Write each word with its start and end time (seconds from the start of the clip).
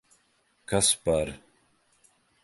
Kas 0.69 0.87
par... 1.03 1.27